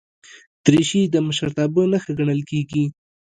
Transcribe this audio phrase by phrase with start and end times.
[0.65, 2.85] دریشي د مشرتابه نښه ګڼل کېږي.